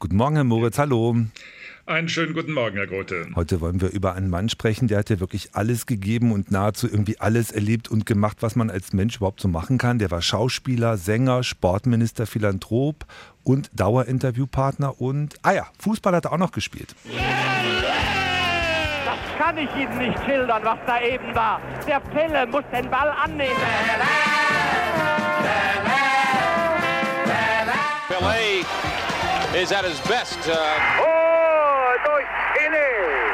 Guten 0.00 0.16
Morgen, 0.16 0.36
Herr 0.36 0.44
Moritz, 0.44 0.78
hallo. 0.78 1.14
Einen 1.84 2.08
schönen 2.08 2.32
guten 2.32 2.54
Morgen, 2.54 2.74
Herr 2.78 2.86
Grote. 2.86 3.26
Heute 3.34 3.60
wollen 3.60 3.82
wir 3.82 3.90
über 3.90 4.14
einen 4.14 4.30
Mann 4.30 4.48
sprechen, 4.48 4.88
der 4.88 4.98
hat 4.98 5.10
ja 5.10 5.20
wirklich 5.20 5.50
alles 5.52 5.84
gegeben 5.84 6.32
und 6.32 6.50
nahezu 6.50 6.88
irgendwie 6.88 7.20
alles 7.20 7.50
erlebt 7.50 7.88
und 7.90 8.06
gemacht, 8.06 8.38
was 8.40 8.56
man 8.56 8.70
als 8.70 8.94
Mensch 8.94 9.16
überhaupt 9.16 9.42
so 9.42 9.48
machen 9.48 9.76
kann. 9.76 9.98
Der 9.98 10.10
war 10.10 10.22
Schauspieler, 10.22 10.96
Sänger, 10.96 11.42
Sportminister, 11.42 12.26
Philanthrop 12.26 13.04
und 13.44 13.68
Dauerinterviewpartner 13.78 14.98
und, 15.02 15.36
ah 15.42 15.52
ja, 15.52 15.66
Fußball 15.80 16.14
hat 16.14 16.24
er 16.24 16.32
auch 16.32 16.38
noch 16.38 16.52
gespielt. 16.52 16.94
Das 19.04 19.18
kann 19.36 19.58
ich 19.58 19.68
Ihnen 19.76 19.98
nicht 19.98 20.18
schildern, 20.24 20.62
was 20.64 20.78
da 20.86 21.02
eben 21.02 21.34
war. 21.34 21.60
Der 21.86 22.00
Pille 22.00 22.46
muss 22.46 22.64
den 22.72 22.88
Ball 22.88 23.10
annehmen. 23.22 23.50
Is 29.54 29.72
at 29.72 29.84
his 29.84 29.98
best. 30.00 30.38
Uh, 30.46 30.52
Oh. 31.02 31.06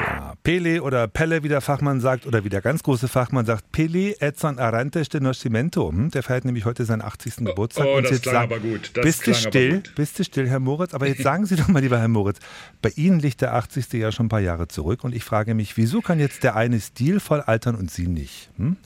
Ja, 0.08 0.34
Pele 0.42 0.82
oder 0.82 1.06
Pelle, 1.08 1.42
wie 1.42 1.48
der 1.48 1.60
Fachmann 1.60 2.00
sagt, 2.00 2.26
oder 2.26 2.44
wie 2.44 2.48
der 2.48 2.60
ganz 2.60 2.82
große 2.82 3.08
Fachmann 3.08 3.44
sagt, 3.46 3.70
Pele 3.72 4.14
Edson 4.20 4.58
Arantes 4.58 5.08
de 5.08 5.20
Nascimento. 5.20 5.90
Hm, 5.90 6.10
Der 6.10 6.22
feiert 6.22 6.44
nämlich 6.44 6.64
heute 6.64 6.84
seinen 6.84 7.02
80. 7.02 7.44
Geburtstag. 7.46 7.86
oh, 7.86 7.96
Und 7.96 8.04
das 8.04 8.12
jetzt 8.12 8.22
klang 8.22 8.34
sag- 8.34 8.42
aber 8.44 8.58
gut. 8.60 8.90
Das 8.94 9.04
bist 9.04 9.26
du 9.26 9.34
still? 9.34 9.74
gut. 9.76 9.92
Bist 9.96 10.18
du 10.18 10.24
still, 10.24 10.48
Herr 10.48 10.60
Moritz? 10.60 10.94
Aber 10.94 11.06
jetzt 11.06 11.22
sagen 11.22 11.46
Sie 11.46 11.56
doch 11.56 11.68
mal, 11.68 11.80
lieber 11.82 11.98
Herr 11.98 12.08
Moritz, 12.08 12.38
bei 12.82 12.90
Ihnen 12.96 13.18
liegt 13.20 13.40
der 13.40 13.54
80. 13.54 13.92
ja 13.94 14.12
schon 14.12 14.26
ein 14.26 14.30
paar 14.30 14.40
Jahre 14.40 14.68
zurück 14.68 15.04
und 15.04 15.14
ich 15.14 15.24
frage 15.24 15.54
mich, 15.54 15.76
wieso 15.76 16.00
kann 16.00 16.18
jetzt 16.20 16.42
der 16.44 16.54
eine 16.56 16.80
stilvoll 16.80 17.40
altern 17.40 17.74
und 17.74 17.90
Sie 17.90 18.06
nicht? 18.06 18.50
Hm? 18.56 18.76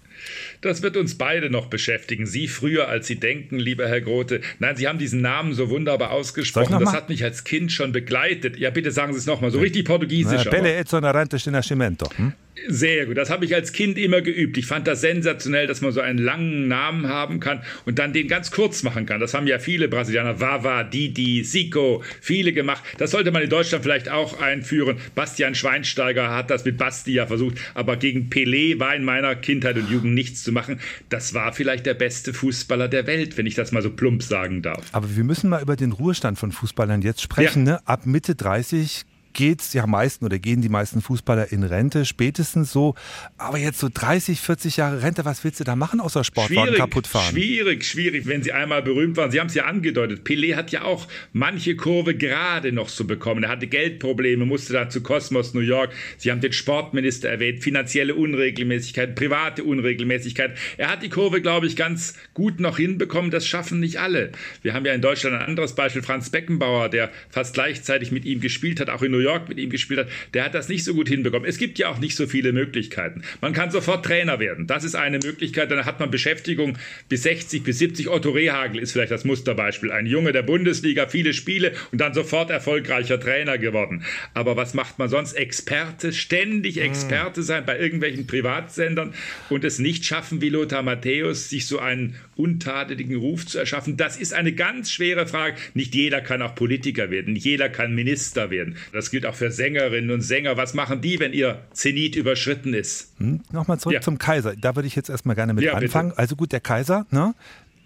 Das 0.60 0.82
wird 0.82 0.96
uns 0.96 1.16
beide 1.16 1.50
noch 1.50 1.66
beschäftigen. 1.66 2.26
Sie 2.26 2.48
früher, 2.48 2.88
als 2.88 3.06
Sie 3.06 3.16
denken, 3.16 3.58
lieber 3.58 3.88
Herr 3.88 4.00
Grote. 4.00 4.40
Nein, 4.58 4.76
Sie 4.76 4.88
haben 4.88 4.98
diesen 4.98 5.20
Namen 5.20 5.54
so 5.54 5.70
wunderbar 5.70 6.10
ausgesprochen. 6.10 6.78
Das 6.80 6.92
hat 6.92 7.08
mich 7.08 7.24
als 7.24 7.44
Kind 7.44 7.72
schon 7.72 7.92
begleitet. 7.92 8.58
Ja, 8.58 8.70
bitte 8.70 8.90
sagen 8.90 9.12
Sie 9.12 9.18
es 9.18 9.26
nochmal. 9.26 9.50
So 9.50 9.58
richtig 9.58 9.84
portugiesisch. 9.84 10.44
Na. 10.44 10.50
Pele 10.50 10.84
de 10.84 11.52
Nascimento. 11.52 12.08
Hm? 12.16 12.32
Sehr 12.68 13.06
gut. 13.06 13.16
Das 13.16 13.30
habe 13.30 13.44
ich 13.44 13.54
als 13.54 13.72
Kind 13.72 13.98
immer 13.98 14.20
geübt. 14.20 14.56
Ich 14.58 14.66
fand 14.66 14.86
das 14.86 15.00
sensationell, 15.00 15.66
dass 15.66 15.80
man 15.80 15.92
so 15.92 16.00
einen 16.00 16.18
langen 16.18 16.68
Namen 16.68 17.08
haben 17.08 17.40
kann 17.40 17.62
und 17.86 17.98
dann 17.98 18.12
den 18.12 18.28
ganz 18.28 18.50
kurz 18.50 18.82
machen 18.82 19.06
kann. 19.06 19.20
Das 19.20 19.34
haben 19.34 19.46
ja 19.46 19.58
viele 19.58 19.88
Brasilianer, 19.88 20.40
Vava, 20.40 20.84
Didi, 20.84 21.42
Zico, 21.42 22.02
viele 22.20 22.52
gemacht. 22.52 22.82
Das 22.98 23.12
sollte 23.12 23.30
man 23.30 23.42
in 23.42 23.50
Deutschland 23.50 23.84
vielleicht 23.84 24.08
auch 24.08 24.40
einführen. 24.40 24.98
Bastian 25.14 25.54
Schweinsteiger 25.54 26.30
hat 26.30 26.50
das 26.50 26.64
mit 26.64 26.76
Basti 26.76 27.12
ja 27.12 27.26
versucht, 27.26 27.58
aber 27.74 27.96
gegen 27.96 28.28
Pelé 28.30 28.78
war 28.78 28.94
in 28.94 29.04
meiner 29.04 29.34
Kindheit 29.36 29.76
und 29.76 29.90
Jugend 29.90 30.14
nichts 30.14 30.42
zu 30.42 30.52
machen. 30.52 30.80
Das 31.08 31.34
war 31.34 31.52
vielleicht 31.52 31.86
der 31.86 31.94
beste 31.94 32.32
Fußballer 32.32 32.88
der 32.88 33.06
Welt, 33.06 33.36
wenn 33.36 33.46
ich 33.46 33.54
das 33.54 33.72
mal 33.72 33.82
so 33.82 33.90
plump 33.90 34.22
sagen 34.22 34.62
darf. 34.62 34.84
Aber 34.92 35.16
wir 35.16 35.24
müssen 35.24 35.50
mal 35.50 35.62
über 35.62 35.76
den 35.76 35.92
Ruhestand 35.92 36.38
von 36.38 36.52
Fußballern 36.52 37.02
jetzt 37.02 37.22
sprechen. 37.22 37.64
Ne? 37.64 37.86
Ab 37.86 38.06
Mitte 38.06 38.34
30 38.34 39.04
geht's 39.40 39.72
ja 39.72 39.86
meisten 39.86 40.26
oder 40.26 40.38
gehen 40.38 40.60
die 40.60 40.68
meisten 40.68 41.00
Fußballer 41.00 41.50
in 41.50 41.62
Rente, 41.62 42.04
spätestens 42.04 42.72
so. 42.72 42.94
Aber 43.38 43.56
jetzt 43.56 43.78
so 43.78 43.88
30, 43.92 44.38
40 44.38 44.76
Jahre 44.76 45.02
Rente, 45.02 45.24
was 45.24 45.42
willst 45.44 45.58
du 45.60 45.64
da 45.64 45.76
machen 45.76 45.98
außer 45.98 46.24
Sportwagen 46.24 46.74
kaputt 46.74 47.06
fahren? 47.06 47.30
schwierig, 47.32 47.86
schwierig, 47.86 48.26
wenn 48.26 48.42
sie 48.42 48.52
einmal 48.52 48.82
berühmt 48.82 49.16
waren. 49.16 49.30
Sie 49.30 49.40
haben 49.40 49.46
es 49.46 49.54
ja 49.54 49.64
angedeutet. 49.64 50.26
Pelé 50.26 50.56
hat 50.56 50.72
ja 50.72 50.82
auch 50.82 51.08
manche 51.32 51.74
Kurve 51.74 52.14
gerade 52.14 52.70
noch 52.70 52.88
zu 52.88 53.06
bekommen. 53.06 53.44
Er 53.44 53.48
hatte 53.48 53.66
Geldprobleme, 53.66 54.44
musste 54.44 54.74
dann 54.74 54.90
zu 54.90 55.02
Cosmos 55.02 55.54
New 55.54 55.60
York. 55.60 55.94
Sie 56.18 56.30
haben 56.30 56.42
den 56.42 56.52
Sportminister 56.52 57.30
erwähnt, 57.30 57.62
finanzielle 57.62 58.14
Unregelmäßigkeiten, 58.16 59.14
private 59.14 59.64
Unregelmäßigkeiten. 59.64 60.54
Er 60.76 60.90
hat 60.90 61.02
die 61.02 61.08
Kurve, 61.08 61.40
glaube 61.40 61.66
ich, 61.66 61.76
ganz 61.76 62.12
gut 62.34 62.60
noch 62.60 62.76
hinbekommen. 62.76 63.30
Das 63.30 63.46
schaffen 63.46 63.80
nicht 63.80 64.00
alle. 64.00 64.32
Wir 64.60 64.74
haben 64.74 64.84
ja 64.84 64.92
in 64.92 65.00
Deutschland 65.00 65.36
ein 65.36 65.48
anderes 65.48 65.74
Beispiel, 65.74 66.02
Franz 66.02 66.28
Beckenbauer, 66.28 66.90
der 66.90 67.10
fast 67.30 67.54
gleichzeitig 67.54 68.12
mit 68.12 68.26
ihm 68.26 68.40
gespielt 68.40 68.80
hat, 68.80 68.90
auch 68.90 69.00
in 69.00 69.12
New 69.12 69.18
York 69.18 69.29
mit 69.48 69.58
ihm 69.58 69.70
gespielt 69.70 70.00
hat. 70.00 70.08
Der 70.34 70.44
hat 70.44 70.54
das 70.54 70.68
nicht 70.68 70.84
so 70.84 70.94
gut 70.94 71.08
hinbekommen. 71.08 71.48
Es 71.48 71.58
gibt 71.58 71.78
ja 71.78 71.88
auch 71.88 71.98
nicht 71.98 72.16
so 72.16 72.26
viele 72.26 72.52
Möglichkeiten. 72.52 73.22
Man 73.40 73.52
kann 73.52 73.70
sofort 73.70 74.04
Trainer 74.04 74.40
werden. 74.40 74.66
Das 74.66 74.84
ist 74.84 74.94
eine 74.94 75.18
Möglichkeit. 75.18 75.70
Dann 75.70 75.84
hat 75.84 76.00
man 76.00 76.10
Beschäftigung 76.10 76.78
bis 77.08 77.22
60, 77.22 77.62
bis 77.62 77.78
70. 77.78 78.08
Otto 78.08 78.30
Rehagel 78.30 78.80
ist 78.80 78.92
vielleicht 78.92 79.12
das 79.12 79.24
Musterbeispiel. 79.24 79.92
Ein 79.92 80.06
Junge 80.06 80.32
der 80.32 80.42
Bundesliga, 80.42 81.06
viele 81.06 81.32
Spiele 81.32 81.72
und 81.92 82.00
dann 82.00 82.14
sofort 82.14 82.50
erfolgreicher 82.50 83.20
Trainer 83.20 83.58
geworden. 83.58 84.04
Aber 84.34 84.56
was 84.56 84.74
macht 84.74 84.98
man 84.98 85.08
sonst? 85.08 85.34
Experte, 85.34 86.12
ständig 86.12 86.80
Experte 86.80 87.42
sein 87.42 87.64
bei 87.64 87.78
irgendwelchen 87.78 88.26
Privatsendern 88.26 89.14
und 89.48 89.64
es 89.64 89.78
nicht 89.78 90.04
schaffen, 90.04 90.40
wie 90.40 90.48
Lothar 90.48 90.82
Matthäus, 90.82 91.48
sich 91.48 91.66
so 91.66 91.78
einen 91.78 92.16
untadeligen 92.36 93.16
Ruf 93.16 93.46
zu 93.46 93.58
erschaffen. 93.58 93.96
Das 93.96 94.16
ist 94.16 94.32
eine 94.32 94.52
ganz 94.52 94.90
schwere 94.90 95.26
Frage. 95.26 95.56
Nicht 95.74 95.94
jeder 95.94 96.20
kann 96.20 96.42
auch 96.42 96.54
Politiker 96.54 97.10
werden. 97.10 97.34
Nicht 97.34 97.44
jeder 97.44 97.68
kann 97.68 97.94
Minister 97.94 98.50
werden. 98.50 98.76
Das 98.92 99.09
gilt 99.10 99.26
auch 99.26 99.34
für 99.34 99.50
Sängerinnen 99.50 100.10
und 100.10 100.20
Sänger. 100.22 100.56
Was 100.56 100.74
machen 100.74 101.00
die, 101.00 101.18
wenn 101.20 101.32
ihr 101.32 101.62
Zenit 101.72 102.16
überschritten 102.16 102.74
ist? 102.74 103.12
Hm? 103.18 103.40
Nochmal 103.52 103.78
zurück 103.78 103.94
Ja. 103.94 104.00
zum 104.00 104.18
Kaiser. 104.18 104.54
Da 104.56 104.76
würde 104.76 104.86
ich 104.88 104.96
jetzt 104.96 105.08
erstmal 105.10 105.36
gerne 105.36 105.52
mit 105.54 105.64
Ja, 105.64 105.74
bitte. 105.74 105.84
anfangen. 105.86 106.12
Also 106.16 106.36
gut, 106.36 106.52
der 106.52 106.60
Kaiser, 106.60 107.06
ne? 107.10 107.34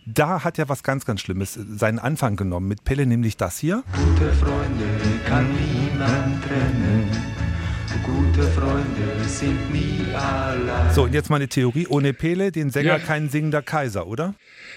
Da 0.06 0.44
hat 0.44 0.58
ja 0.58 0.68
was 0.68 0.82
ganz, 0.82 1.06
ganz 1.06 1.22
Schlimmes 1.22 1.54
seinen 1.54 1.98
Anfang 1.98 2.36
genommen. 2.36 2.68
Mit 2.68 2.84
Pelle 2.84 3.06
nämlich 3.06 3.38
das 3.38 3.58
hier. 3.58 3.82
Gute 3.92 4.32
Freunde 4.34 4.84
kann 5.26 5.46
niemand 5.50 6.44
trennen. 6.44 7.08
Gute 8.04 8.42
Freunde 8.50 9.24
sind 9.26 9.72
nie 9.72 10.00
allein. 10.14 10.73
So, 10.94 11.02
und 11.02 11.12
jetzt 11.12 11.28
mal 11.28 11.36
eine 11.36 11.48
Theorie. 11.48 11.88
Ohne 11.88 12.12
Pele, 12.12 12.52
den 12.52 12.70
Sänger, 12.70 12.98
Ja. 12.98 12.98
kein 13.00 13.28
singender 13.28 13.62
Kaiser, 13.62 14.06
oder? 14.06 14.34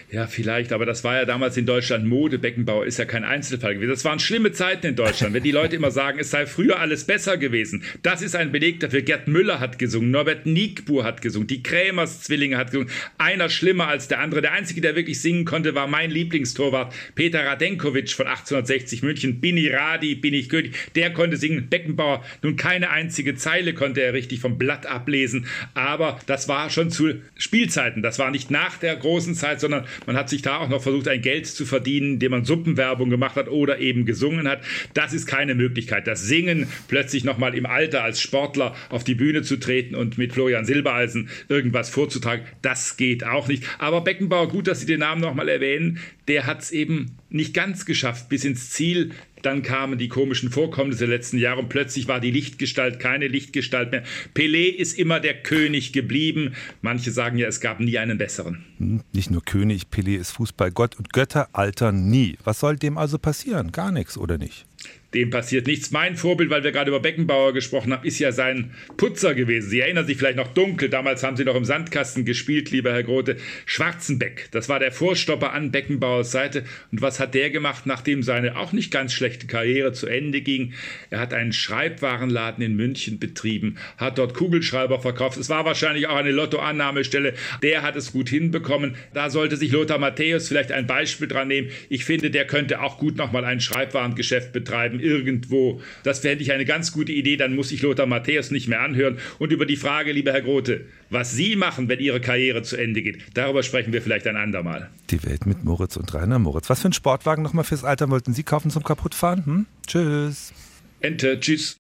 Ja, 0.10 0.26
vielleicht, 0.26 0.74
aber 0.74 0.86
das 0.86 1.04
war 1.04 1.16
ja 1.16 1.26
damals 1.26 1.58
in 1.58 1.66
Deutschland 1.66 2.06
Mode. 2.06 2.40
Beckenbauer 2.40 2.86
ist 2.86 2.98
ja 2.98 3.06
kein 3.06 3.24
Einzelfall 3.24 3.76
gewesen. 3.76 3.90
Das 3.92 4.06
waren 4.06 4.20
schlimme 4.20 4.52
Zeiten 4.52 4.88
in 4.88 4.96
Deutschland, 4.96 5.34
wenn 5.36 5.44
die 5.44 5.52
Leute 5.52 5.76
immer 5.76 5.92
sagen, 5.92 6.18
es 6.20 6.32
sei 6.32 6.46
früher 6.46 6.80
alles 6.80 7.04
besser 7.06 7.38
gewesen. 7.38 7.84
Das 8.04 8.22
ist 8.22 8.36
ein 8.36 8.52
Beleg 8.52 8.80
dafür. 8.80 9.02
Gerd 9.02 9.28
Müller 9.28 9.60
hat 9.60 9.78
gesungen, 9.80 10.10
Norbert 10.12 10.46
Niekbuhr 10.46 11.04
hat 11.04 11.22
gesungen, 11.22 11.48
die 11.48 11.62
Krämers 11.62 12.22
Zwillinge 12.24 12.58
hat 12.58 12.72
gesungen. 12.72 12.90
Einer 13.18 13.50
schlimmer 13.50 13.88
als 13.88 14.08
der 14.08 14.20
andere. 14.20 14.42
Der 14.42 14.54
einzige, 14.54 14.82
der 14.82 14.96
wirklich 14.96 15.22
singen 15.22 15.46
konnte, 15.46 15.76
war 15.76 15.88
mein 15.88 16.10
Lieblingstorwart 16.10 16.96
Peter 17.16 17.46
Radenkovic 17.46 18.10
von 18.12 18.28
1860 18.28 19.04
München. 19.04 19.40
Bin 19.42 19.58
ich 19.58 19.72
Radi, 19.74 20.16
bin 20.16 20.34
ich 20.34 20.50
König. 20.50 20.74
Der 20.96 21.12
konnte 21.14 21.38
singen. 21.38 21.68
Beckenbauer, 21.70 22.24
nun 22.42 22.56
keine 22.56 22.90
einzige 22.92 23.36
Zeile 23.36 23.74
konnte 23.74 24.02
er 24.02 24.14
richtig 24.14 24.40
vom 24.40 24.58
Blatt 24.58 24.86
ablesen. 24.86 25.46
Aber 25.74 26.07
das 26.26 26.48
war 26.48 26.70
schon 26.70 26.90
zu 26.90 27.16
Spielzeiten. 27.36 28.02
Das 28.02 28.20
war 28.20 28.32
nicht 28.32 28.52
nach 28.52 28.78
der 28.78 28.96
großen 28.96 29.36
Zeit, 29.36 29.60
sondern 29.60 29.86
man 30.06 30.16
hat 30.16 30.30
sich 30.30 30.42
da 30.42 30.58
auch 30.58 30.70
noch 30.70 30.82
versucht, 30.82 31.08
ein 31.08 31.22
Geld 31.22 31.48
zu 31.48 31.66
verdienen, 31.66 32.14
indem 32.14 32.32
man 32.32 32.46
Suppenwerbung 32.46 33.10
gemacht 33.10 33.36
hat 33.36 33.50
oder 33.50 33.80
eben 33.80 34.06
gesungen 34.06 34.48
hat. 34.48 34.62
Das 34.94 35.14
ist 35.14 35.26
keine 35.28 35.56
Möglichkeit. 35.56 36.08
Das 36.08 36.24
Singen, 36.24 36.68
plötzlich 36.88 37.24
nochmal 37.24 37.56
im 37.56 37.66
Alter 37.66 38.04
als 38.04 38.22
Sportler 38.22 38.76
auf 38.90 39.04
die 39.04 39.16
Bühne 39.16 39.42
zu 39.42 39.58
treten 39.58 39.96
und 39.96 40.18
mit 40.18 40.34
Florian 40.34 40.66
Silbereisen 40.66 41.30
irgendwas 41.50 41.90
vorzutragen, 41.90 42.46
das 42.62 42.98
geht 42.98 43.24
auch 43.24 43.48
nicht. 43.48 43.64
Aber 43.80 44.02
Beckenbauer, 44.02 44.50
gut, 44.50 44.68
dass 44.68 44.80
Sie 44.80 44.86
den 44.86 45.00
Namen 45.00 45.22
nochmal 45.22 45.50
erwähnen, 45.50 46.00
der 46.28 46.46
hat 46.46 46.62
es 46.62 46.72
eben 46.72 47.18
nicht 47.30 47.54
ganz 47.54 47.86
geschafft 47.86 48.30
bis 48.30 48.46
ins 48.46 48.70
Ziel. 48.72 49.12
Dann 49.48 49.62
kamen 49.62 49.98
die 49.98 50.10
komischen 50.10 50.52
Vorkommnisse 50.52 51.08
der 51.08 51.16
letzten 51.16 51.38
Jahre 51.38 51.62
und 51.62 51.70
plötzlich 51.70 52.10
war 52.10 52.20
die 52.20 52.32
Lichtgestalt 52.32 53.00
keine 53.00 53.30
Lichtgestalt 53.30 53.92
mehr. 53.92 54.04
Pelé 54.36 54.68
ist 54.68 55.00
immer 55.00 55.22
der 55.22 55.42
König 55.42 55.94
geblieben. 55.94 56.54
Manche 56.82 57.12
sagen 57.12 57.38
ja, 57.38 57.48
es 57.48 57.62
gab 57.62 57.80
nie 57.80 57.98
einen 57.98 58.18
besseren. 58.18 58.66
Hm, 58.78 59.04
Nicht 59.14 59.32
nur 59.32 59.42
König, 59.46 59.90
Pele 59.90 60.18
ist 60.18 60.32
Fußballgott 60.32 60.98
und 60.98 61.14
Götter 61.14 61.48
altern 61.54 62.10
nie. 62.10 62.38
Was 62.44 62.60
soll 62.60 62.76
dem 62.76 62.98
also 62.98 63.18
passieren? 63.18 63.72
Gar 63.72 63.94
nichts, 63.94 64.18
oder 64.18 64.38
nicht? 64.38 64.66
Dem 65.14 65.30
passiert 65.30 65.68
nichts. 65.68 65.92
Mein 65.92 66.18
Vorbild, 66.18 66.50
weil 66.50 66.66
wir 66.66 66.74
gerade 66.74 66.90
über 66.90 67.00
Beckenbauer 67.00 67.54
gesprochen 67.54 67.94
haben, 67.94 68.06
ist 68.06 68.20
ja 68.20 68.34
sein 68.34 68.72
Putzer 68.98 69.36
gewesen. 69.36 69.70
Sie 69.70 69.80
erinnern 69.80 70.06
sich 70.06 70.18
vielleicht 70.18 70.36
noch 70.36 70.50
dunkel. 70.50 70.90
Damals 70.90 71.24
haben 71.24 71.38
Sie 71.38 71.46
noch 71.46 71.56
im 71.56 71.64
Sandkasten 71.64 72.26
gespielt, 72.26 72.72
lieber 72.72 72.92
Herr 72.92 73.04
Grote. 73.04 73.38
Schwarzenbeck, 73.66 74.50
das 74.52 74.68
war 74.68 74.80
der 74.80 74.92
Vorstopper 74.92 75.54
an 75.54 75.72
Beckenbauers 75.72 76.32
Seite. 76.32 76.66
Und 76.92 77.02
was 77.02 77.22
hat 77.22 77.36
der 77.36 77.52
gemacht, 77.52 77.86
nachdem 77.86 78.22
seine 78.22 78.58
auch 78.58 78.74
nicht 78.74 78.92
ganz 78.92 79.14
schlechte 79.14 79.48
Karriere 79.48 79.94
zu 79.94 80.08
Ende 80.08 80.42
ging? 80.42 80.74
Er 81.10 81.20
hat 81.20 81.34
einen 81.34 81.54
Schreibwarenladen 81.54 82.62
in 82.62 82.76
München 82.76 83.18
betrieben, 83.18 83.78
hat 83.98 84.18
dort 84.18 84.34
Kugelschreiber 84.34 85.00
verkauft. 85.00 85.38
Es 85.38 85.50
war 85.50 85.64
wahrscheinlich 85.64 86.08
auch 86.08 86.18
eine 86.18 86.32
Lottoannahmestelle. 86.32 87.34
Der 87.64 87.82
hat 87.82 87.96
es 87.96 88.12
gut 88.12 88.28
hinbekommen. 88.28 88.96
Da 89.14 89.30
sollte 89.30 89.56
sich 89.56 89.72
Lothar 89.72 90.00
Matthäus 90.00 90.50
vielleicht 90.50 90.74
ein 90.74 90.86
Beispiel 90.86 91.30
dran 91.30 91.48
nehmen. 91.48 91.70
Ich 91.88 92.04
finde, 92.04 92.30
der 92.30 92.46
könnte 92.46 92.82
auch 92.82 92.98
gut 92.98 93.16
nochmal 93.16 93.46
ein 93.46 93.62
Schreibwarengeschäft 93.62 94.52
betreiben 94.52 94.97
irgendwo. 95.00 95.82
Das 96.04 96.20
fände 96.20 96.44
ich 96.44 96.52
eine 96.52 96.66
ganz 96.66 96.92
gute 96.92 97.12
Idee. 97.12 97.38
Dann 97.38 97.56
muss 97.56 97.72
ich 97.72 97.82
Lothar 97.82 98.06
Matthäus 98.06 98.52
nicht 98.52 98.68
mehr 98.68 98.82
anhören. 98.82 99.18
Und 99.40 99.52
über 99.52 99.66
die 99.66 99.76
Frage, 99.76 100.12
lieber 100.12 100.32
Herr 100.32 100.42
Grote, 100.42 100.86
was 101.10 101.32
Sie 101.32 101.56
machen, 101.56 101.90
wenn 101.90 102.00
Ihre 102.00 102.22
Karriere 102.22 102.62
zu 102.64 102.78
Ende 102.78 103.02
geht, 103.02 103.20
darüber 103.34 103.64
sprechen 103.64 103.94
wir 103.94 104.02
vielleicht 104.02 104.28
ein 104.28 104.38
andermal. 104.38 104.90
Die 105.10 105.24
Welt 105.24 105.46
mit 105.46 105.64
Moritz 105.64 105.98
und 105.98 106.14
Rainer 106.14 106.40
Moritz. 106.40 106.70
Was 106.70 106.82
für 106.82 106.86
einen 106.86 106.94
Sportwagen 106.94 107.44
nochmal 107.44 107.64
fürs 107.64 107.84
Alter 107.84 108.10
wollten 108.10 108.34
Sie 108.34 108.44
kaufen 108.44 108.72
zum 108.72 108.84
Kaputtfahren? 108.84 109.46
Hm? 109.46 109.66
Tschüss. 109.86 110.54
Ente, 111.02 111.40
tschüss. 111.40 111.76